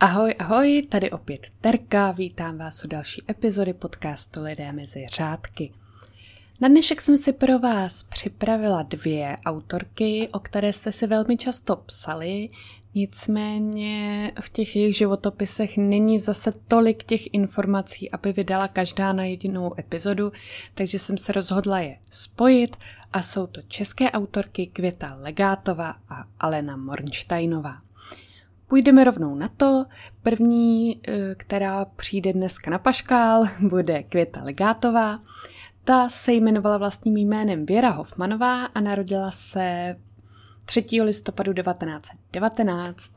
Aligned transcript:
Ahoj, 0.00 0.34
ahoj, 0.38 0.82
tady 0.88 1.10
opět 1.10 1.46
Terka, 1.60 2.12
vítám 2.12 2.58
vás 2.58 2.84
u 2.84 2.88
další 2.88 3.22
epizody 3.30 3.72
podcastu 3.72 4.42
Lidé 4.42 4.72
mezi 4.72 5.06
řádky. 5.14 5.72
Na 6.60 6.68
dnešek 6.68 7.00
jsem 7.00 7.16
si 7.16 7.32
pro 7.32 7.58
vás 7.58 8.02
připravila 8.02 8.82
dvě 8.82 9.36
autorky, 9.46 10.28
o 10.32 10.38
které 10.38 10.72
jste 10.72 10.92
si 10.92 11.06
velmi 11.06 11.36
často 11.36 11.76
psali, 11.76 12.48
nicméně 12.94 14.32
v 14.40 14.48
těch 14.48 14.76
jejich 14.76 14.96
životopisech 14.96 15.76
není 15.76 16.18
zase 16.18 16.52
tolik 16.68 17.04
těch 17.04 17.34
informací, 17.34 18.10
aby 18.10 18.32
vydala 18.32 18.68
každá 18.68 19.12
na 19.12 19.24
jedinou 19.24 19.78
epizodu, 19.78 20.32
takže 20.74 20.98
jsem 20.98 21.18
se 21.18 21.32
rozhodla 21.32 21.80
je 21.80 21.98
spojit 22.10 22.76
a 23.12 23.22
jsou 23.22 23.46
to 23.46 23.62
české 23.62 24.10
autorky 24.10 24.66
Květa 24.66 25.18
Legátová 25.20 25.94
a 26.08 26.24
Alena 26.40 26.76
Mornsteinová. 26.76 27.87
Půjdeme 28.68 29.04
rovnou 29.04 29.34
na 29.34 29.48
to. 29.48 29.86
První, 30.22 31.00
eh, 31.08 31.34
která 31.34 31.84
přijde 31.84 32.32
dneska 32.32 32.70
na 32.70 32.78
paškál, 32.78 33.44
bude 33.60 34.02
Květa 34.02 34.44
Legátová. 34.44 35.18
Ta 35.84 36.08
se 36.08 36.32
jmenovala 36.32 36.78
vlastním 36.78 37.16
jménem 37.16 37.66
Věra 37.66 37.90
Hofmanová 37.90 38.64
a 38.64 38.80
narodila 38.80 39.30
se 39.30 39.96
3. 40.64 41.02
listopadu 41.02 41.52
1919 41.52 43.12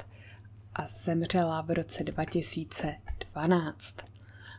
a 0.75 0.87
zemřela 0.87 1.61
v 1.61 1.71
roce 1.71 2.03
2012. 2.03 3.95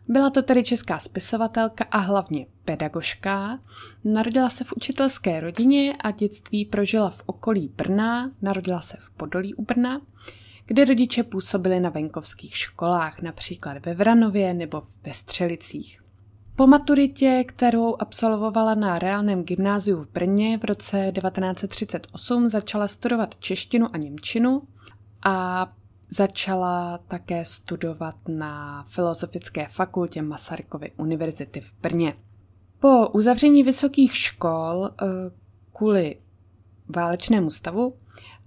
Byla 0.08 0.30
to 0.30 0.42
tedy 0.42 0.64
česká 0.64 0.98
spisovatelka 0.98 1.84
a 1.90 1.98
hlavně 1.98 2.46
pedagožka. 2.64 3.58
Narodila 4.04 4.48
se 4.50 4.64
v 4.64 4.72
učitelské 4.72 5.40
rodině 5.40 5.96
a 6.04 6.10
dětství 6.10 6.64
prožila 6.64 7.10
v 7.10 7.22
okolí 7.26 7.68
Brna, 7.76 8.30
narodila 8.42 8.80
se 8.80 8.96
v 9.00 9.10
Podolí 9.10 9.54
u 9.54 9.64
Brna 9.64 10.00
kde 10.66 10.84
rodiče 10.84 11.22
působili 11.22 11.80
na 11.80 11.90
venkovských 11.90 12.56
školách, 12.56 13.22
například 13.22 13.86
ve 13.86 13.94
Vranově 13.94 14.54
nebo 14.54 14.82
ve 15.02 15.14
Střelicích. 15.14 16.02
Po 16.56 16.66
maturitě, 16.66 17.44
kterou 17.48 17.96
absolvovala 17.98 18.74
na 18.74 18.98
reálném 18.98 19.42
gymnáziu 19.42 20.02
v 20.02 20.08
Brně 20.08 20.58
v 20.58 20.64
roce 20.64 21.12
1938, 21.14 22.48
začala 22.48 22.88
studovat 22.88 23.34
češtinu 23.38 23.86
a 23.92 23.96
němčinu 23.96 24.62
a 25.24 25.66
začala 26.08 26.98
také 26.98 27.44
studovat 27.44 28.14
na 28.28 28.84
Filozofické 28.88 29.66
fakultě 29.68 30.22
Masarykovy 30.22 30.92
univerzity 30.96 31.60
v 31.60 31.74
Brně. 31.80 32.14
Po 32.80 33.08
uzavření 33.08 33.62
vysokých 33.62 34.16
škol 34.16 34.86
eh, 34.86 35.06
kvůli 35.72 36.16
válečnému 36.88 37.50
stavu 37.50 37.96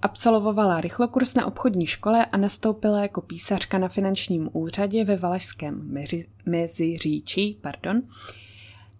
Absolvovala 0.05 0.81
rychlokurs 0.81 1.33
na 1.33 1.45
obchodní 1.45 1.85
škole 1.85 2.25
a 2.25 2.37
nastoupila 2.37 3.01
jako 3.01 3.21
písařka 3.21 3.77
na 3.77 3.87
finančním 3.87 4.49
úřadě 4.53 5.03
ve 5.03 5.17
Valašském 5.17 5.97
Meziříčí. 6.45 7.57
Pardon. 7.61 8.01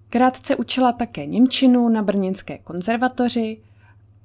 Krátce 0.09 0.55
učila 0.55 0.91
také 0.91 1.25
Němčinu 1.25 1.89
na 1.89 2.03
Brněnské 2.03 2.57
konzervatoři 2.57 3.61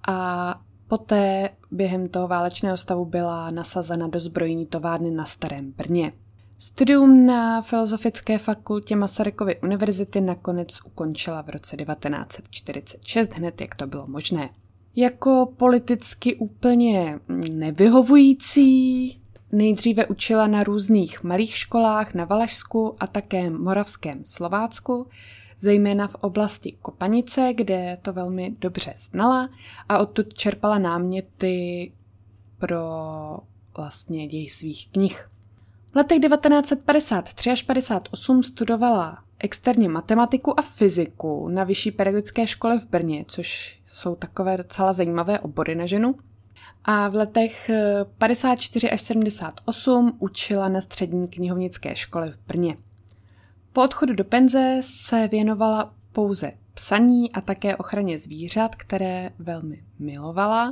a 0.08 0.60
poté 0.88 1.50
během 1.70 2.08
toho 2.08 2.28
válečného 2.28 2.76
stavu 2.76 3.04
byla 3.04 3.50
nasazena 3.50 4.08
do 4.08 4.20
zbrojní 4.20 4.66
továrny 4.66 5.10
na 5.10 5.24
Starém 5.24 5.72
Brně. 5.72 6.12
Studium 6.58 7.26
na 7.26 7.62
Filozofické 7.62 8.38
fakultě 8.38 8.96
Masarykovy 8.96 9.60
univerzity 9.60 10.20
nakonec 10.20 10.80
ukončila 10.86 11.42
v 11.42 11.48
roce 11.48 11.76
1946, 11.76 13.32
hned 13.32 13.60
jak 13.60 13.74
to 13.74 13.86
bylo 13.86 14.06
možné 14.06 14.50
jako 14.96 15.52
politicky 15.56 16.36
úplně 16.36 17.20
nevyhovující. 17.50 19.20
Nejdříve 19.52 20.06
učila 20.06 20.46
na 20.46 20.64
různých 20.64 21.24
malých 21.24 21.56
školách 21.56 22.14
na 22.14 22.24
Valašsku 22.24 22.96
a 23.00 23.06
také 23.06 23.50
Moravském 23.50 24.24
Slovácku, 24.24 25.06
zejména 25.58 26.08
v 26.08 26.14
oblasti 26.14 26.76
Kopanice, 26.82 27.52
kde 27.54 27.98
to 28.02 28.12
velmi 28.12 28.56
dobře 28.58 28.94
znala 28.96 29.48
a 29.88 29.98
odtud 29.98 30.34
čerpala 30.34 30.78
náměty 30.78 31.92
pro 32.58 32.80
vlastně 33.76 34.26
děj 34.26 34.48
svých 34.48 34.88
knih. 34.88 35.30
V 35.92 35.96
letech 35.96 36.18
1953 36.20 37.50
až 37.50 37.62
58 37.62 38.42
studovala 38.42 39.24
externě 39.40 39.88
matematiku 39.88 40.60
a 40.60 40.62
fyziku 40.62 41.48
na 41.48 41.64
Vyšší 41.64 41.90
pedagogické 41.90 42.46
škole 42.46 42.78
v 42.78 42.86
Brně, 42.86 43.24
což 43.28 43.80
jsou 43.86 44.14
takové 44.14 44.56
docela 44.56 44.92
zajímavé 44.92 45.38
obory 45.38 45.74
na 45.74 45.86
ženu. 45.86 46.14
A 46.84 47.08
v 47.08 47.14
letech 47.14 47.70
54 48.18 48.86
eh, 48.86 48.90
až 48.90 49.00
78 49.00 50.16
učila 50.18 50.68
na 50.68 50.80
střední 50.80 51.28
knihovnické 51.28 51.96
škole 51.96 52.30
v 52.30 52.38
Brně. 52.46 52.76
Po 53.72 53.82
odchodu 53.82 54.14
do 54.14 54.24
penze 54.24 54.80
se 54.80 55.28
věnovala 55.28 55.94
pouze 56.12 56.52
psaní 56.74 57.32
a 57.32 57.40
také 57.40 57.76
ochraně 57.76 58.18
zvířat, 58.18 58.74
které 58.74 59.30
velmi 59.38 59.84
milovala 59.98 60.70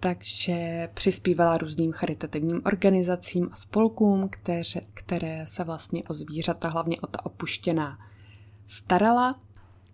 takže 0.00 0.88
přispívala 0.94 1.58
různým 1.58 1.92
charitativním 1.92 2.62
organizacím 2.64 3.48
a 3.52 3.56
spolkům, 3.56 4.28
které, 4.28 4.62
které 4.94 5.46
se 5.46 5.64
vlastně 5.64 6.02
o 6.08 6.14
zvířata, 6.14 6.68
hlavně 6.68 7.00
o 7.00 7.06
ta 7.06 7.26
opuštěná, 7.26 7.98
starala. 8.66 9.40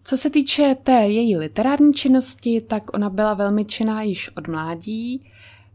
Co 0.03 0.16
se 0.16 0.31
týče 0.31 0.76
té 0.82 0.92
její 0.92 1.37
literární 1.37 1.94
činnosti, 1.94 2.60
tak 2.60 2.94
ona 2.94 3.10
byla 3.10 3.34
velmi 3.34 3.65
činná 3.65 4.03
již 4.03 4.37
od 4.37 4.48
mládí, 4.48 5.31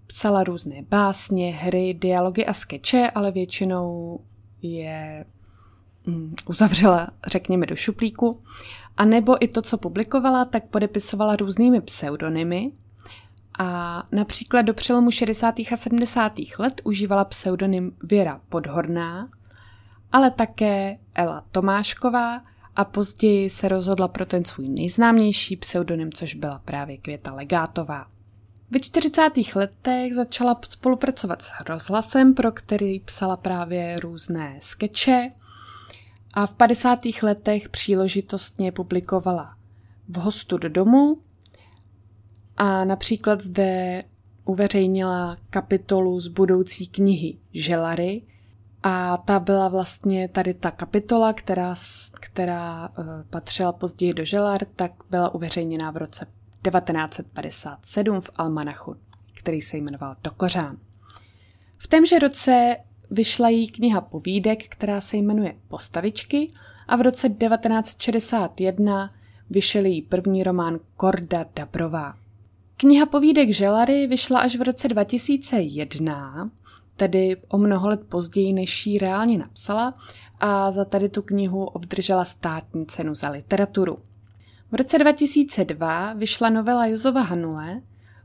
psala 0.07 0.43
různé 0.43 0.81
básně, 0.89 1.51
hry, 1.51 1.93
dialogy 1.93 2.45
a 2.45 2.53
skeče, 2.53 3.11
ale 3.15 3.31
většinou 3.31 4.19
je 4.61 5.25
mm, 6.05 6.35
uzavřela, 6.49 7.09
řekněme, 7.27 7.65
do 7.65 7.75
šuplíku. 7.75 8.41
A 8.97 9.05
nebo 9.05 9.43
i 9.43 9.47
to, 9.47 9.61
co 9.61 9.77
publikovala, 9.77 10.45
tak 10.45 10.65
podepisovala 10.65 11.35
různými 11.35 11.81
pseudonymy, 11.81 12.71
a 13.59 14.03
například 14.11 14.61
do 14.61 14.73
přelomu 14.73 15.11
60. 15.11 15.59
a 15.59 15.77
70. 15.77 16.33
let 16.59 16.81
užívala 16.83 17.25
pseudonym 17.25 17.91
Věra 18.03 18.41
Podhorná, 18.49 19.29
ale 20.11 20.31
také 20.31 20.97
Ela 21.15 21.45
Tomášková 21.51 22.41
a 22.75 22.85
později 22.85 23.49
se 23.49 23.67
rozhodla 23.67 24.07
pro 24.07 24.25
ten 24.25 24.45
svůj 24.45 24.69
nejznámější 24.69 25.55
pseudonym, 25.55 26.13
což 26.13 26.35
byla 26.35 26.61
právě 26.65 26.97
Květa 26.97 27.33
Legátová. 27.33 28.07
Ve 28.71 28.79
40. 28.79 29.29
letech 29.55 30.13
začala 30.13 30.59
spolupracovat 30.69 31.41
s 31.41 31.49
rozhlasem, 31.69 32.33
pro 32.33 32.51
který 32.51 32.99
psala 32.99 33.37
právě 33.37 33.99
různé 33.99 34.57
skeče 34.61 35.31
a 36.33 36.47
v 36.47 36.53
50. 36.53 36.99
letech 37.23 37.69
příležitostně 37.69 38.71
publikovala 38.71 39.55
v 40.07 40.17
hostu 40.17 40.57
do 40.57 40.69
domu, 40.69 41.21
a 42.59 42.85
například 42.85 43.41
zde 43.41 44.03
uveřejnila 44.45 45.37
kapitolu 45.49 46.19
z 46.19 46.27
budoucí 46.27 46.87
knihy 46.87 47.37
Želary 47.53 48.21
a 48.83 49.17
ta 49.17 49.39
byla 49.39 49.67
vlastně 49.67 50.27
tady 50.27 50.53
ta 50.53 50.71
kapitola, 50.71 51.33
která, 51.33 51.75
která 52.19 52.89
uh, 52.89 53.05
patřila 53.29 53.71
později 53.71 54.13
do 54.13 54.25
Želar, 54.25 54.65
tak 54.75 54.91
byla 55.09 55.35
uveřejněná 55.35 55.91
v 55.91 55.97
roce 55.97 56.25
1957 56.69 58.21
v 58.21 58.29
Almanachu, 58.35 58.95
který 59.33 59.61
se 59.61 59.77
jmenoval 59.77 60.15
Tokořán. 60.21 60.77
V 61.77 61.87
témže 61.87 62.19
roce 62.19 62.77
vyšla 63.11 63.49
jí 63.49 63.67
kniha 63.67 64.01
povídek, 64.01 64.67
která 64.67 65.01
se 65.01 65.17
jmenuje 65.17 65.55
Postavičky 65.67 66.47
a 66.87 66.95
v 66.95 67.01
roce 67.01 67.29
1961 67.29 69.13
vyšel 69.49 69.85
její 69.85 70.01
první 70.01 70.43
román 70.43 70.79
Korda 70.95 71.45
Dabrová. 71.55 72.13
Kniha 72.81 73.05
povídek 73.05 73.49
Želary 73.49 74.07
vyšla 74.07 74.39
až 74.39 74.55
v 74.55 74.61
roce 74.61 74.87
2001, 74.87 76.49
tedy 76.95 77.37
o 77.47 77.57
mnoho 77.57 77.89
let 77.89 78.01
později, 78.09 78.53
než 78.53 78.87
ji 78.87 78.97
reálně 78.97 79.37
napsala 79.37 79.93
a 80.39 80.71
za 80.71 80.85
tady 80.85 81.09
tu 81.09 81.21
knihu 81.21 81.65
obdržela 81.65 82.25
státní 82.25 82.85
cenu 82.85 83.15
za 83.15 83.29
literaturu. 83.29 83.97
V 84.71 84.75
roce 84.75 84.97
2002 84.97 86.13
vyšla 86.13 86.49
novela 86.49 86.85
Jozova 86.85 87.21
Hanule, 87.21 87.75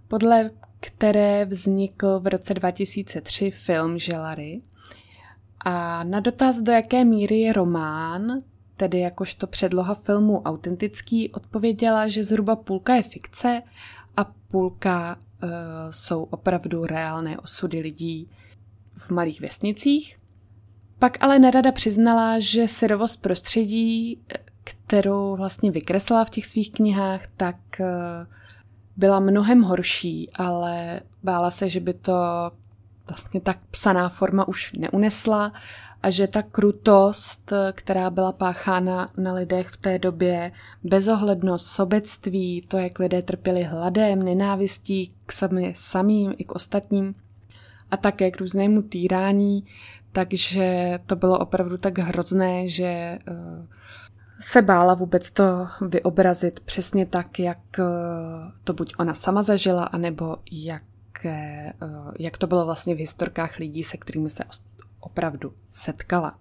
podle 0.08 0.50
které 0.80 1.44
vznikl 1.44 2.20
v 2.20 2.26
roce 2.26 2.54
2003 2.54 3.50
film 3.50 3.98
Želary. 3.98 4.62
A 5.64 6.04
na 6.04 6.20
dotaz, 6.20 6.58
do 6.58 6.72
jaké 6.72 7.04
míry 7.04 7.40
je 7.40 7.52
román, 7.52 8.42
tedy 8.76 9.00
jakožto 9.00 9.46
předloha 9.46 9.94
filmu 9.94 10.42
autentický, 10.42 11.30
odpověděla, 11.30 12.08
že 12.08 12.24
zhruba 12.24 12.56
půlka 12.56 12.94
je 12.94 13.02
fikce 13.02 13.62
půlka 14.54 15.16
uh, 15.16 15.50
jsou 15.90 16.22
opravdu 16.22 16.86
reálné 16.86 17.38
osudy 17.38 17.80
lidí 17.80 18.30
v 18.96 19.10
malých 19.10 19.40
vesnicích. 19.40 20.16
Pak 20.98 21.24
ale 21.24 21.38
nerada 21.38 21.72
přiznala, 21.72 22.38
že 22.38 22.68
syrovost 22.68 23.22
prostředí, 23.22 24.20
kterou 24.64 25.36
vlastně 25.36 25.70
vykreslila 25.70 26.24
v 26.24 26.30
těch 26.30 26.46
svých 26.46 26.72
knihách, 26.72 27.20
tak 27.36 27.56
uh, 27.80 27.86
byla 28.96 29.20
mnohem 29.20 29.62
horší, 29.62 30.30
ale 30.34 31.00
bála 31.22 31.50
se, 31.50 31.68
že 31.68 31.80
by 31.80 31.94
to 31.94 32.14
vlastně 33.08 33.40
ta 33.40 33.54
psaná 33.70 34.08
forma 34.08 34.48
už 34.48 34.72
neunesla 34.72 35.52
a 36.04 36.10
že 36.10 36.26
ta 36.26 36.42
krutost, 36.42 37.52
která 37.72 38.10
byla 38.10 38.32
páchána 38.32 39.12
na 39.16 39.32
lidech 39.32 39.68
v 39.68 39.76
té 39.76 39.98
době, 39.98 40.52
bezohlednost, 40.82 41.66
sobectví, 41.66 42.62
to, 42.68 42.78
jak 42.78 42.98
lidé 42.98 43.22
trpěli 43.22 43.62
hladem, 43.62 44.22
nenávistí 44.22 45.14
k 45.26 45.32
sami, 45.32 45.72
samým 45.76 46.34
i 46.38 46.44
k 46.44 46.52
ostatním 46.52 47.14
a 47.90 47.96
také 47.96 48.30
k 48.30 48.40
různému 48.40 48.82
týrání, 48.82 49.64
takže 50.12 50.98
to 51.06 51.16
bylo 51.16 51.38
opravdu 51.38 51.78
tak 51.78 51.98
hrozné, 51.98 52.68
že 52.68 52.84
eh, 52.84 53.18
se 54.40 54.62
bála 54.62 54.94
vůbec 54.94 55.30
to 55.30 55.68
vyobrazit 55.88 56.60
přesně 56.60 57.06
tak, 57.06 57.38
jak 57.38 57.78
eh, 57.78 57.84
to 58.64 58.72
buď 58.72 58.94
ona 58.98 59.14
sama 59.14 59.42
zažila, 59.42 59.84
anebo 59.84 60.36
jak, 60.52 60.82
eh, 61.24 61.72
jak 62.18 62.38
to 62.38 62.46
bylo 62.46 62.64
vlastně 62.64 62.94
v 62.94 62.98
historkách 62.98 63.58
lidí, 63.58 63.82
se 63.82 63.96
kterými 63.96 64.30
se 64.30 64.44
opravdu 65.04 65.52
setkala. 65.70 66.34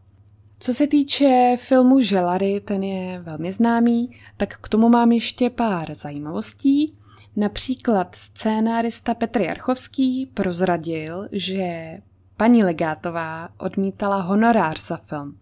Co 0.60 0.74
se 0.74 0.88
týče 0.88 1.56
filmu 1.60 2.00
Želary, 2.00 2.62
ten 2.66 2.84
je 2.84 3.20
velmi 3.20 3.52
známý, 3.52 4.12
tak 4.38 4.58
k 4.62 4.70
tomu 4.70 4.90
mám 4.90 5.12
ještě 5.12 5.50
pár 5.50 5.96
zajímavostí. 5.96 6.98
Například 7.36 8.16
scénárista 8.16 9.14
Petr 9.14 9.42
Jarchovský 9.42 10.26
prozradil, 10.34 11.28
že 11.32 11.98
paní 12.38 12.64
Legátová 12.64 13.50
odmítala 13.58 14.22
honorář 14.22 14.88
za 14.88 14.98
film. 14.98 15.34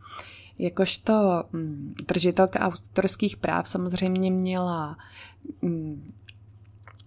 Jakožto 0.59 1.43
mm, 1.51 1.93
držitelka 2.07 2.59
autorských 2.59 3.37
práv 3.37 3.67
samozřejmě 3.67 4.31
měla, 4.31 4.97
mm, 5.61 6.13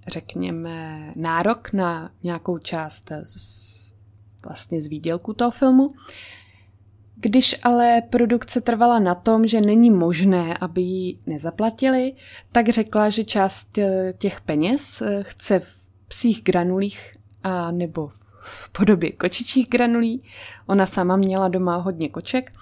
řekněme, 0.06 1.12
nárok 1.17 1.72
na 1.72 2.10
nějakou 2.22 2.58
část 2.58 3.12
z, 3.22 3.94
vlastně 4.44 4.81
z 4.81 4.88
výdělku 4.88 5.32
toho 5.32 5.50
filmu. 5.50 5.94
Když 7.17 7.55
ale 7.62 8.02
produkce 8.11 8.61
trvala 8.61 8.99
na 8.99 9.14
tom, 9.14 9.46
že 9.46 9.61
není 9.61 9.91
možné, 9.91 10.56
aby 10.61 10.82
ji 10.82 11.19
nezaplatili, 11.26 12.12
tak 12.52 12.69
řekla, 12.69 13.08
že 13.08 13.25
část 13.25 13.79
eh, 13.79 14.14
těch 14.19 14.41
peněz 14.41 15.02
eh, 15.02 15.23
chce 15.23 15.61
v 15.61 15.91
psích 16.08 16.43
granulích 16.43 17.17
a 17.43 17.70
nebo 17.70 18.11
v 18.41 18.70
podobě 18.70 19.12
kočičích 19.12 19.69
granulí. 19.69 20.23
Ona 20.67 20.87
sama 20.87 21.17
měla 21.17 21.49
doma 21.49 21.76
hodně 21.76 22.08
koček 22.08 22.52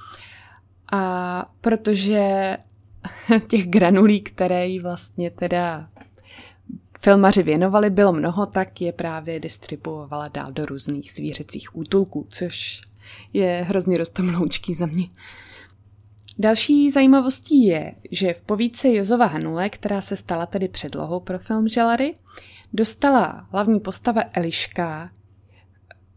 a 0.92 1.44
protože 1.60 2.56
těch 3.48 3.66
granulí, 3.66 4.20
které 4.20 4.66
jí 4.66 4.80
vlastně 4.80 5.30
teda 5.30 5.88
filmaři 7.02 7.42
věnovali, 7.42 7.90
bylo 7.90 8.12
mnoho, 8.12 8.46
tak 8.46 8.80
je 8.80 8.92
právě 8.92 9.40
distribuovala 9.40 10.28
dál 10.28 10.52
do 10.52 10.66
různých 10.66 11.12
zvířecích 11.12 11.76
útulků, 11.76 12.26
což 12.28 12.80
je 13.32 13.64
hrozně 13.68 13.98
roztomloučký 13.98 14.74
za 14.74 14.86
mě. 14.86 15.08
Další 16.38 16.90
zajímavostí 16.90 17.64
je, 17.64 17.94
že 18.10 18.32
v 18.32 18.42
povídce 18.42 18.88
Jozova 18.88 19.26
Hanule, 19.26 19.68
která 19.68 20.00
se 20.00 20.16
stala 20.16 20.46
tedy 20.46 20.68
předlohou 20.68 21.20
pro 21.20 21.38
film 21.38 21.68
Želary, 21.68 22.14
dostala 22.72 23.46
hlavní 23.50 23.80
postava 23.80 24.22
Eliška 24.34 25.10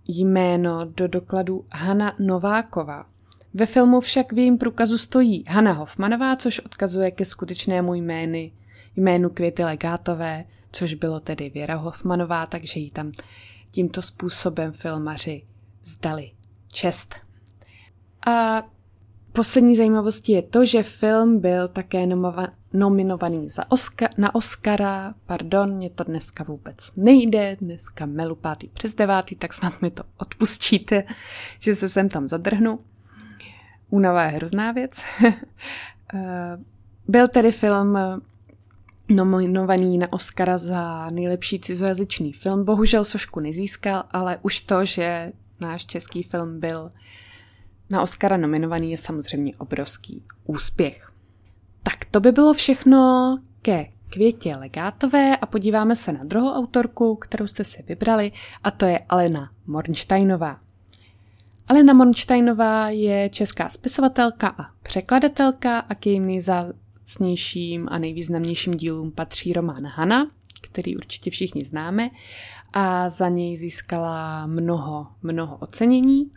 jméno 0.07 0.85
do 0.85 1.07
dokladu 1.07 1.65
Hana 1.71 2.15
Nováková. 2.19 3.05
Ve 3.53 3.65
filmu 3.65 3.99
však 3.99 4.33
v 4.33 4.37
jejím 4.37 4.57
průkazu 4.57 4.97
stojí 4.97 5.43
Hanna 5.47 5.71
Hoffmanová, 5.71 6.35
což 6.35 6.59
odkazuje 6.59 7.11
ke 7.11 7.25
skutečnému 7.25 7.93
jmény, 7.93 8.51
jménu 8.95 9.29
Květy 9.29 9.63
Legátové, 9.63 10.45
což 10.71 10.93
bylo 10.93 11.19
tedy 11.19 11.49
Věra 11.49 11.75
Hoffmanová, 11.75 12.45
takže 12.45 12.79
ji 12.79 12.91
tam 12.91 13.11
tímto 13.71 14.01
způsobem 14.01 14.71
filmaři 14.71 15.43
vzdali 15.81 16.31
čest. 16.71 17.15
A 18.27 18.63
poslední 19.33 19.75
zajímavostí 19.75 20.31
je 20.31 20.41
to, 20.41 20.65
že 20.65 20.83
film 20.83 21.39
byl 21.39 21.67
také 21.67 22.07
nominovaný 22.73 23.49
za 23.49 23.71
Oscar, 23.71 24.09
na 24.17 24.35
Oscara. 24.35 25.13
Pardon, 25.25 25.75
mě 25.75 25.89
to 25.89 26.03
dneska 26.03 26.43
vůbec 26.43 26.91
nejde, 26.97 27.57
dneska 27.61 28.05
melu 28.05 28.35
pátý 28.35 28.67
přes 28.67 28.93
devátý, 28.93 29.35
tak 29.35 29.53
snad 29.53 29.81
mi 29.81 29.91
to 29.91 30.03
odpustíte, 30.17 31.03
že 31.59 31.75
se 31.75 31.89
sem 31.89 32.09
tam 32.09 32.27
zadrhnu. 32.27 32.79
Únava 33.89 34.23
je 34.23 34.29
hrozná 34.29 34.71
věc. 34.71 35.01
Eh, 36.13 36.57
byl 37.07 37.27
tedy 37.27 37.51
film 37.51 37.97
nominovaný 39.09 39.97
na 39.97 40.13
Oscara 40.13 40.57
za 40.57 41.09
nejlepší 41.09 41.59
cizojazyčný 41.59 42.33
film. 42.33 42.65
Bohužel 42.65 43.05
Sošku 43.05 43.39
nezískal, 43.39 44.03
ale 44.11 44.39
už 44.41 44.59
to, 44.59 44.85
že 44.85 45.31
náš 45.59 45.85
český 45.85 46.23
film 46.23 46.59
byl 46.59 46.89
na 47.89 48.01
Oscara 48.01 48.37
nominovaný, 48.37 48.91
je 48.91 48.97
samozřejmě 48.97 49.53
obrovský 49.57 50.23
úspěch. 50.45 51.11
Tak 51.83 52.05
to 52.11 52.19
by 52.19 52.31
bylo 52.31 52.53
všechno 52.53 53.37
ke 53.61 53.85
Květě 54.09 54.55
Legátové 54.55 55.37
a 55.37 55.45
podíváme 55.45 55.95
se 55.95 56.13
na 56.13 56.23
druhou 56.23 56.53
autorku, 56.53 57.15
kterou 57.15 57.47
jste 57.47 57.63
si 57.63 57.83
vybrali, 57.87 58.31
a 58.63 58.71
to 58.71 58.85
je 58.85 58.99
Alena 59.09 59.51
Mornsteinová. 59.67 60.59
Alena 61.67 61.93
Mornsteinová 61.93 62.89
je 62.89 63.29
česká 63.29 63.69
spisovatelka 63.69 64.47
a 64.57 64.65
překladatelka 64.83 65.79
a 65.79 65.95
k 65.95 66.05
jejím 66.05 66.23
nejzácnějším 67.05 67.87
a 67.91 67.99
nejvýznamnějším 67.99 68.73
dílům 68.73 69.11
patří 69.11 69.53
román 69.53 69.85
Hana, 69.85 70.31
který 70.61 70.95
určitě 70.95 71.31
všichni 71.31 71.63
známe 71.63 72.09
a 72.73 73.09
za 73.09 73.29
něj 73.29 73.57
získala 73.57 74.45
mnoho, 74.47 75.07
mnoho 75.23 75.57
ocenění. 75.57 76.31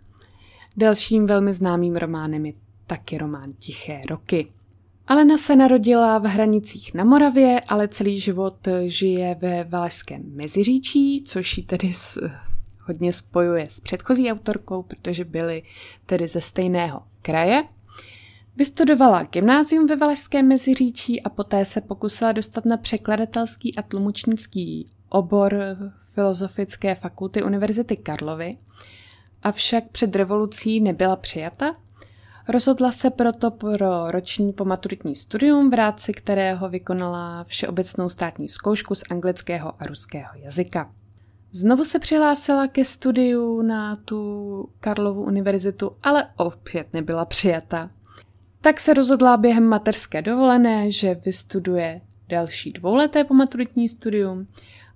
Dalším 0.76 1.26
velmi 1.26 1.52
známým 1.52 1.96
románem 1.96 2.46
je 2.46 2.52
taky 2.86 3.18
román 3.18 3.52
Tiché 3.58 4.00
roky. 4.10 4.52
Alena 5.06 5.38
se 5.38 5.56
narodila 5.56 6.18
v 6.18 6.24
hranicích 6.24 6.94
na 6.94 7.04
Moravě, 7.04 7.60
ale 7.68 7.88
celý 7.88 8.20
život 8.20 8.68
žije 8.86 9.36
ve 9.40 9.64
Valašském 9.64 10.22
Meziříčí, 10.24 11.22
což 11.22 11.58
ji 11.58 11.64
tedy 11.64 11.92
s, 11.92 12.20
hodně 12.86 13.12
spojuje 13.12 13.66
s 13.70 13.80
předchozí 13.80 14.32
autorkou, 14.32 14.82
protože 14.82 15.24
byly 15.24 15.62
tedy 16.06 16.28
ze 16.28 16.40
stejného 16.40 17.02
kraje. 17.22 17.62
Vystudovala 18.58 19.22
gymnázium 19.22 19.86
ve 19.86 19.96
Valašském 19.96 20.48
Meziříčí 20.48 21.22
a 21.22 21.28
poté 21.28 21.64
se 21.64 21.80
pokusila 21.80 22.32
dostat 22.32 22.64
na 22.64 22.76
překladatelský 22.76 23.76
a 23.76 23.82
tlumočnický 23.82 24.86
obor 25.08 25.76
Filozofické 26.14 26.94
fakulty 26.94 27.42
Univerzity 27.42 27.96
Karlovy, 27.96 28.58
avšak 29.42 29.84
před 29.92 30.16
revolucí 30.16 30.80
nebyla 30.80 31.16
přijata. 31.16 31.76
Rozhodla 32.48 32.92
se 32.92 33.10
proto 33.10 33.50
pro 33.50 34.10
roční 34.10 34.52
pomaturitní 34.52 35.16
studium, 35.16 35.70
v 35.70 35.74
rámci 35.74 36.12
kterého 36.12 36.68
vykonala 36.68 37.44
všeobecnou 37.44 38.08
státní 38.08 38.48
zkoušku 38.48 38.94
z 38.94 39.02
anglického 39.10 39.82
a 39.82 39.86
ruského 39.86 40.30
jazyka. 40.34 40.92
Znovu 41.52 41.84
se 41.84 41.98
přihlásila 41.98 42.66
ke 42.66 42.84
studiu 42.84 43.62
na 43.62 43.96
tu 43.96 44.68
Karlovu 44.80 45.22
univerzitu, 45.22 45.92
ale 46.02 46.30
opět 46.36 46.86
nebyla 46.92 47.24
přijata. 47.24 47.90
Tak 48.68 48.80
se 48.80 48.94
rozhodla 48.94 49.36
během 49.36 49.64
materské 49.64 50.22
dovolené, 50.22 50.92
že 50.92 51.14
vystuduje 51.14 52.00
další 52.28 52.72
dvouleté 52.72 53.24
pomaturitní 53.24 53.88
studium 53.88 54.46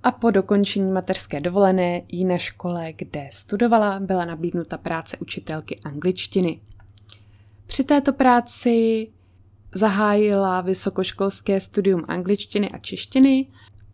a 0.03 0.11
po 0.11 0.31
dokončení 0.31 0.93
mateřské 0.93 1.41
dovolené 1.41 2.03
jí 2.09 2.25
na 2.25 2.39
škole, 2.39 2.93
kde 2.93 3.29
studovala, 3.33 4.01
byla 4.01 4.25
nabídnuta 4.25 4.79
práce 4.79 5.17
učitelky 5.21 5.79
angličtiny. 5.85 6.61
Při 7.67 7.85
této 7.85 8.13
práci 8.13 9.09
zahájila 9.75 10.61
vysokoškolské 10.61 11.61
studium 11.61 12.05
angličtiny 12.09 12.71
a 12.71 12.79
češtiny. 12.79 13.47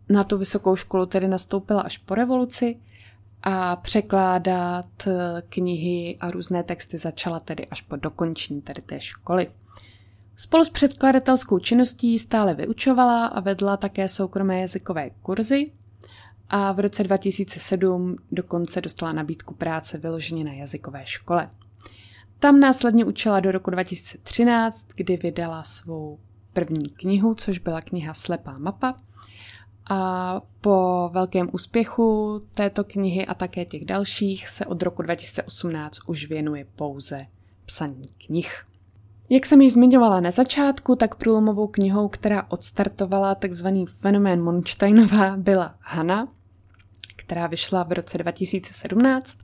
Na 0.09 0.23
tu 0.23 0.37
vysokou 0.37 0.75
školu 0.75 1.05
tedy 1.05 1.27
nastoupila 1.27 1.81
až 1.81 1.97
po 1.97 2.15
revoluci 2.15 2.79
a 3.43 3.75
překládat 3.75 5.07
knihy 5.49 6.17
a 6.19 6.31
různé 6.31 6.63
texty 6.63 6.97
začala 6.97 7.39
tedy 7.39 7.67
až 7.67 7.81
po 7.81 7.95
dokončení 7.95 8.61
tedy 8.61 8.81
té 8.81 8.99
školy. 8.99 9.47
Spolu 10.39 10.65
s 10.65 10.69
předkladatelskou 10.69 11.59
činností 11.59 12.19
stále 12.19 12.53
vyučovala 12.53 13.25
a 13.25 13.39
vedla 13.39 13.77
také 13.77 14.09
soukromé 14.09 14.59
jazykové 14.59 15.09
kurzy 15.09 15.71
a 16.49 16.71
v 16.71 16.79
roce 16.79 17.03
2007 17.03 18.15
dokonce 18.31 18.81
dostala 18.81 19.13
nabídku 19.13 19.53
práce 19.53 19.97
vyloženě 19.97 20.43
na 20.43 20.53
jazykové 20.53 21.05
škole. 21.05 21.49
Tam 22.39 22.59
následně 22.59 23.05
učila 23.05 23.39
do 23.39 23.51
roku 23.51 23.71
2013, 23.71 24.87
kdy 24.95 25.17
vydala 25.17 25.63
svou 25.63 26.19
první 26.53 26.89
knihu, 26.89 27.33
což 27.35 27.59
byla 27.59 27.81
kniha 27.81 28.13
Slepá 28.13 28.55
mapa. 28.59 28.99
A 29.89 30.41
po 30.61 31.09
velkém 31.13 31.49
úspěchu 31.51 32.41
této 32.55 32.83
knihy 32.83 33.25
a 33.25 33.33
také 33.33 33.65
těch 33.65 33.85
dalších 33.85 34.47
se 34.49 34.65
od 34.65 34.81
roku 34.81 35.01
2018 35.01 35.99
už 36.07 36.25
věnuje 36.25 36.65
pouze 36.75 37.25
psaní 37.65 38.03
knih. 38.25 38.68
Jak 39.29 39.45
jsem 39.45 39.61
již 39.61 39.73
zmiňovala 39.73 40.19
na 40.19 40.31
začátku, 40.31 40.95
tak 40.95 41.15
průlomovou 41.15 41.67
knihou, 41.67 42.07
která 42.07 42.45
odstartovala 42.49 43.35
tzv. 43.35 43.67
fenomén 43.85 44.43
Monsteinová, 44.43 45.37
byla 45.37 45.75
Hana, 45.79 46.27
která 47.15 47.47
vyšla 47.47 47.83
v 47.83 47.91
roce 47.91 48.17
2017. 48.17 49.37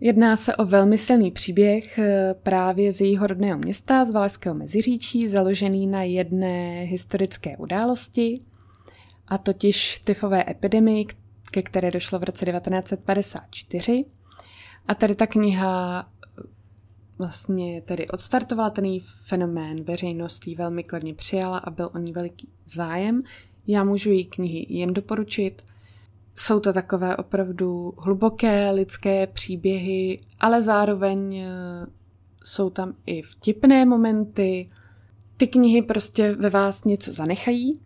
Jedná 0.00 0.36
se 0.36 0.56
o 0.56 0.64
velmi 0.64 0.98
silný 0.98 1.30
příběh 1.30 1.98
eh, 1.98 2.34
právě 2.42 2.92
z 2.92 3.00
jejího 3.00 3.26
rodného 3.26 3.58
města, 3.58 4.04
z 4.04 4.10
Valašského 4.10 4.54
Meziříčí, 4.54 5.28
založený 5.28 5.86
na 5.86 6.02
jedné 6.02 6.82
historické 6.82 7.56
události, 7.56 8.40
a 9.28 9.38
totiž 9.38 10.00
tyfové 10.04 10.44
epidemii, 10.48 11.06
ke 11.50 11.62
které 11.62 11.90
došlo 11.90 12.18
v 12.18 12.24
roce 12.24 12.46
1954. 12.46 14.04
A 14.88 14.94
tady 14.94 15.14
ta 15.14 15.26
kniha 15.26 16.06
vlastně 17.22 17.82
tedy 17.82 18.08
odstartovala 18.08 18.70
ten 18.70 18.98
fenomén, 19.26 19.84
veřejnost 19.84 20.46
ji 20.46 20.54
velmi 20.54 20.84
kladně 20.84 21.14
přijala 21.14 21.58
a 21.58 21.70
byl 21.70 21.90
o 21.94 21.98
ní 21.98 22.12
veliký 22.12 22.48
zájem. 22.66 23.22
Já 23.66 23.84
můžu 23.84 24.10
jí 24.10 24.24
knihy 24.24 24.66
jen 24.68 24.94
doporučit. 24.94 25.62
Jsou 26.36 26.60
to 26.60 26.72
takové 26.72 27.16
opravdu 27.16 27.94
hluboké 27.98 28.70
lidské 28.70 29.26
příběhy, 29.26 30.20
ale 30.40 30.62
zároveň 30.62 31.36
eh, 31.36 31.46
jsou 32.44 32.70
tam 32.70 32.94
i 33.06 33.22
vtipné 33.22 33.84
momenty. 33.84 34.68
Ty 35.36 35.46
knihy 35.46 35.82
prostě 35.82 36.34
ve 36.34 36.50
vás 36.50 36.84
něco 36.84 37.12
zanechají. 37.12 37.80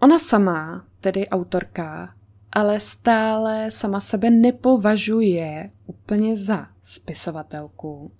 Ona 0.00 0.18
sama, 0.18 0.84
tedy 1.00 1.28
autorka, 1.28 2.14
ale 2.52 2.80
stále 2.80 3.70
sama 3.70 4.00
sebe 4.00 4.30
nepovažuje 4.30 5.70
úplně 5.86 6.36
za 6.36 6.66
spisovatelku. 6.82 8.12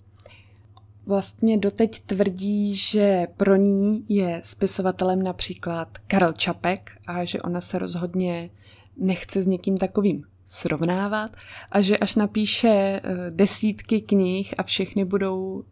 Vlastně 1.05 1.57
doteď 1.57 1.99
tvrdí, 1.99 2.75
že 2.75 3.27
pro 3.37 3.55
ní 3.55 4.05
je 4.09 4.41
spisovatelem 4.43 5.23
například 5.23 5.97
Karel 5.97 6.33
Čapek 6.33 6.91
a 7.07 7.25
že 7.25 7.41
ona 7.41 7.61
se 7.61 7.79
rozhodně 7.79 8.49
nechce 8.97 9.41
s 9.41 9.47
někým 9.47 9.77
takovým 9.77 10.23
srovnávat 10.45 11.31
a 11.71 11.81
že 11.81 11.97
až 11.97 12.15
napíše 12.15 12.67
eh, 12.67 13.01
desítky 13.29 14.01
knih 14.01 14.53
a 14.57 14.63
všechny 14.63 15.05
budou, 15.05 15.63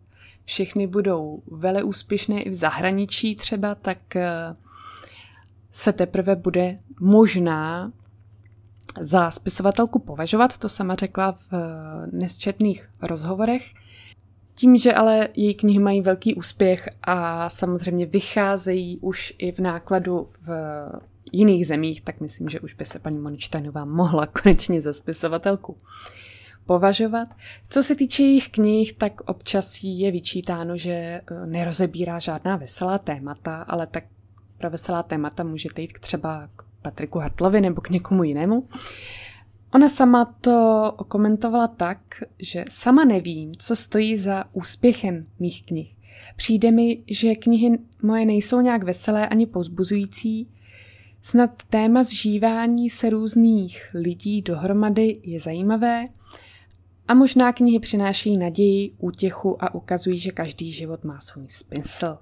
všechny 0.46 0.88
budou 0.88 1.44
vele 1.52 1.84
úspěšné 1.84 2.42
i 2.42 2.50
v 2.50 2.54
zahraničí 2.54 3.36
třeba, 3.36 3.76
tak 3.76 4.16
eh, 4.16 4.54
se 5.72 5.94
teprve 5.94 6.36
bude 6.36 6.80
možná 7.00 7.92
za 9.00 9.32
spisovatelku 9.32 10.00
považovat, 10.00 10.58
to 10.58 10.70
sama 10.70 10.96
řekla 10.96 11.32
v 11.32 11.54
eh, 11.54 11.58
nesčetných 12.12 12.90
rozhovorech. 13.02 13.74
Tím, 14.60 14.78
že 14.78 14.94
ale 14.94 15.28
její 15.36 15.56
knihy 15.56 15.80
mají 15.80 16.02
velký 16.02 16.36
úspěch 16.36 16.90
a 17.04 17.50
samozřejmě 17.50 18.06
vycházejí 18.06 18.98
už 19.02 19.34
i 19.38 19.52
v 19.52 19.60
nákladu 19.60 20.28
v 20.42 20.50
jiných 21.32 21.68
zemích, 21.68 22.02
tak 22.02 22.22
myslím, 22.22 22.50
že 22.50 22.60
už 22.60 22.74
by 22.74 22.86
se 22.86 23.00
paní 23.00 23.20
Moničtajnová 23.20 23.86
mohla 23.86 24.26
konečně 24.26 24.82
za 24.82 24.94
spisovatelku 24.94 25.78
považovat. 26.66 27.28
Co 27.70 27.84
se 27.84 27.96
týče 27.96 28.24
jejich 28.24 28.50
knih, 28.50 28.94
tak 28.94 29.22
občas 29.22 29.84
jí 29.84 30.00
je 30.00 30.12
vyčítáno, 30.12 30.78
že 30.78 30.92
eh, 30.92 31.22
nerozebírá 31.46 32.20
žádná 32.20 32.58
veselá 32.58 32.98
témata, 32.98 33.62
ale 33.68 33.88
tak 33.88 34.04
pro 34.58 34.70
veselá 34.70 35.04
témata 35.04 35.44
můžete 35.44 35.82
jít 35.82 36.00
třeba 36.00 36.50
k 36.56 36.64
Patriku 36.82 37.20
Hartlovi 37.20 37.62
nebo 37.62 37.82
k 37.82 37.90
někomu 37.90 38.24
jinému. 38.24 38.68
Ona 39.74 39.90
sama 39.90 40.26
to 40.26 40.92
komentovala 41.08 41.68
tak, 41.68 42.00
že 42.40 42.66
sama 42.70 43.06
nevím, 43.06 43.52
co 43.58 43.76
stojí 43.76 44.18
za 44.18 44.46
úspěchem 44.54 45.26
mých 45.40 45.64
knih. 45.66 45.96
Přijde 46.36 46.72
mi, 46.72 47.04
že 47.08 47.36
knihy 47.36 47.80
moje 48.04 48.26
nejsou 48.26 48.62
nějak 48.62 48.84
veselé 48.84 49.28
ani 49.28 49.46
pozbuzující, 49.46 50.48
Snad 51.22 51.64
téma 51.70 52.04
zžívání 52.04 52.90
se 52.90 53.10
různých 53.10 53.90
lidí 53.94 54.42
dohromady 54.42 55.20
je 55.24 55.40
zajímavé 55.40 56.06
a 57.08 57.14
možná 57.14 57.54
knihy 57.54 57.80
přináší 57.80 58.38
naději, 58.38 58.92
útěchu 58.98 59.64
a 59.64 59.76
ukazují, 59.76 60.18
že 60.18 60.32
každý 60.32 60.72
život 60.72 61.04
má 61.04 61.20
svůj 61.20 61.50
smysl. 61.50 62.18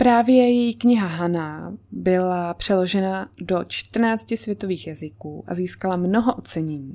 Právě 0.00 0.36
její 0.36 0.74
kniha 0.74 1.06
Hana 1.06 1.76
byla 1.92 2.54
přeložena 2.54 3.28
do 3.40 3.64
14 3.68 4.36
světových 4.36 4.86
jazyků 4.86 5.44
a 5.46 5.54
získala 5.54 5.96
mnoho 5.96 6.34
ocenění. 6.34 6.94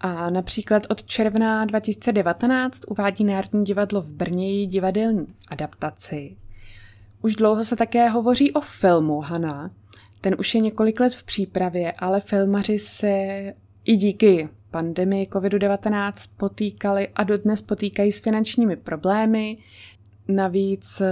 A 0.00 0.30
například 0.30 0.82
od 0.88 1.04
června 1.04 1.64
2019 1.64 2.80
uvádí 2.88 3.24
Národní 3.24 3.64
divadlo 3.64 4.02
v 4.02 4.12
Brně 4.12 4.52
její 4.52 4.66
divadelní 4.66 5.26
adaptaci. 5.48 6.36
Už 7.22 7.34
dlouho 7.34 7.64
se 7.64 7.76
také 7.76 8.08
hovoří 8.08 8.52
o 8.52 8.60
filmu 8.60 9.20
Hana, 9.20 9.70
ten 10.20 10.36
už 10.38 10.54
je 10.54 10.60
několik 10.60 11.00
let 11.00 11.14
v 11.14 11.22
přípravě, 11.22 11.92
ale 11.92 12.20
filmaři 12.20 12.78
se 12.78 13.54
i 13.84 13.96
díky 13.96 14.48
pandemii 14.70 15.26
COVID-19 15.26 16.12
potýkali 16.36 17.08
a 17.08 17.24
dodnes 17.24 17.62
potýkají 17.62 18.12
s 18.12 18.20
finančními 18.20 18.76
problémy. 18.76 19.58
Navíc, 20.28 21.02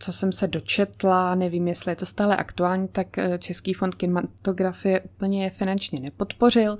co 0.00 0.12
jsem 0.12 0.32
se 0.32 0.48
dočetla, 0.48 1.34
nevím, 1.34 1.68
jestli 1.68 1.92
je 1.92 1.96
to 1.96 2.06
stále 2.06 2.36
aktuální, 2.36 2.88
tak 2.88 3.06
Český 3.38 3.74
fond 3.74 3.94
kinematografie 3.94 5.00
úplně 5.00 5.50
finančně 5.50 6.00
nepodpořil, 6.00 6.78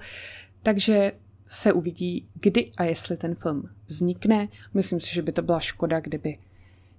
takže 0.62 1.12
se 1.46 1.72
uvidí, 1.72 2.28
kdy 2.34 2.72
a 2.76 2.84
jestli 2.84 3.16
ten 3.16 3.34
film 3.34 3.68
vznikne. 3.86 4.48
Myslím 4.74 5.00
si, 5.00 5.14
že 5.14 5.22
by 5.22 5.32
to 5.32 5.42
byla 5.42 5.60
škoda, 5.60 6.00
kdyby, 6.00 6.38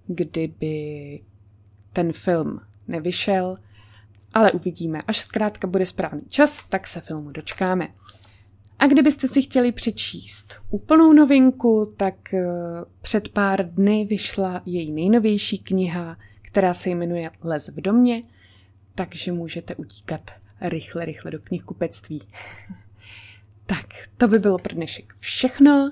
kdyby 0.08 1.20
ten 1.94 2.14
film 2.14 2.62
nevyšel 2.88 3.58
ale 4.34 4.52
uvidíme. 4.52 5.02
Až 5.08 5.20
zkrátka 5.20 5.68
bude 5.68 5.86
správný 5.86 6.22
čas, 6.30 6.64
tak 6.70 6.88
se 6.88 7.02
filmu 7.02 7.32
dočkáme. 7.32 7.88
A 8.82 8.88
kdybyste 8.88 9.28
si 9.28 9.42
chtěli 9.42 9.72
přečíst 9.72 10.56
úplnou 10.70 11.14
novinku, 11.14 11.94
tak 11.98 12.34
eh, 12.34 12.46
před 13.02 13.30
pár 13.30 13.74
dny 13.74 14.06
vyšla 14.06 14.62
její 14.66 14.92
nejnovější 14.92 15.58
kniha, 15.58 16.18
která 16.42 16.74
se 16.74 16.90
jmenuje 16.90 17.32
Les 17.44 17.68
v 17.68 17.82
domě, 17.82 18.24
takže 18.96 19.32
můžete 19.32 19.76
utíkat 19.76 20.32
rychle, 20.62 21.06
rychle 21.06 21.32
do 21.32 21.40
knihkupectví. 21.40 22.22
tak, 23.66 23.86
to 24.18 24.28
by 24.28 24.40
bylo 24.40 24.58
pro 24.58 24.76
dnešek 24.76 25.14
všechno. 25.20 25.92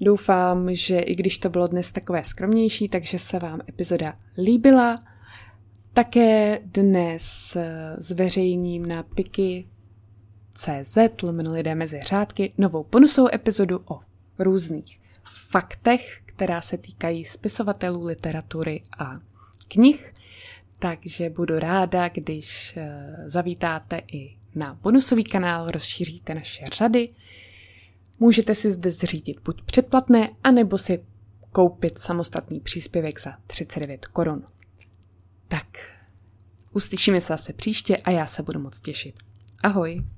Doufám, 0.00 0.74
že 0.74 1.00
i 1.00 1.14
když 1.14 1.38
to 1.38 1.50
bylo 1.50 1.66
dnes 1.66 1.92
takové 1.92 2.24
skromnější, 2.24 2.88
takže 2.88 3.18
se 3.18 3.38
vám 3.38 3.60
epizoda 3.68 4.18
líbila. 4.38 4.98
Také 5.92 6.60
dnes 6.64 7.56
eh, 7.56 7.96
zveřejním 7.98 8.86
na 8.86 9.02
Piky 9.02 9.64
CZ, 10.56 10.98
lomeno 11.22 11.52
lidé 11.52 11.74
mezi 11.74 12.00
řádky, 12.00 12.52
novou 12.58 12.86
bonusovou 12.92 13.28
epizodu 13.34 13.82
o 13.90 14.00
různých 14.38 15.00
faktech, 15.50 16.20
která 16.24 16.60
se 16.60 16.78
týkají 16.78 17.24
spisovatelů 17.24 18.04
literatury 18.04 18.82
a 18.98 19.20
knih. 19.68 20.14
Takže 20.78 21.30
budu 21.30 21.58
ráda, 21.58 22.08
když 22.08 22.74
eh, 22.76 23.14
zavítáte 23.26 24.02
i 24.12 24.36
na 24.54 24.74
bonusový 24.74 25.24
kanál, 25.24 25.70
rozšíříte 25.70 26.34
naše 26.34 26.64
řady. 26.72 27.08
Můžete 28.20 28.54
si 28.54 28.72
zde 28.72 28.90
zřídit 28.90 29.40
buď 29.44 29.62
předplatné, 29.62 30.28
anebo 30.44 30.78
si 30.78 31.04
koupit 31.52 31.98
samostatný 31.98 32.60
příspěvek 32.60 33.20
za 33.20 33.32
39 33.46 34.06
korun. 34.06 34.44
Tak, 35.48 35.66
uslyšíme 36.72 37.20
se 37.20 37.26
zase 37.26 37.52
příště 37.52 37.96
a 37.96 38.10
já 38.10 38.26
se 38.26 38.42
budu 38.42 38.60
moc 38.60 38.80
těšit. 38.80 39.14
Ahoj! 39.62 40.15